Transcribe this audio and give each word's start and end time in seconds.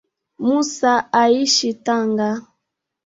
Mussa 0.45 0.93
aishi 1.21 1.69
Tanga 1.85 2.29